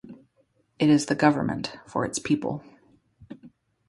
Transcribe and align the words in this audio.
It 0.79 0.89
is 0.89 1.05
the 1.05 1.13
government 1.13 1.77
for 1.85 2.03
its 2.05 2.17
people. 2.17 2.63